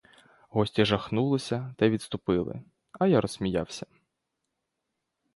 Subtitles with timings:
[0.49, 2.61] Гості жахнулися та й відступили,
[2.91, 3.85] а я розсміявся.